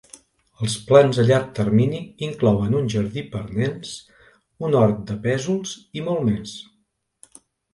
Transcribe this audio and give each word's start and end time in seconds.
Els 0.67 0.75
plans 0.85 1.17
a 1.23 1.25
llarg 1.27 1.51
termini 1.59 1.99
inclouen 2.29 2.73
un 2.81 2.89
jardí 2.95 3.25
per 3.35 3.41
a 3.43 3.53
nens, 3.59 3.93
un 4.69 4.79
hort 4.81 5.07
de 5.13 5.19
pèsols 5.27 5.77
i 6.01 6.07
molt 6.09 6.27
més. 6.33 6.57